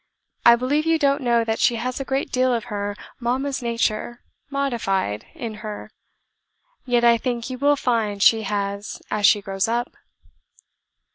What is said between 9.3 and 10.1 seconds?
grows up.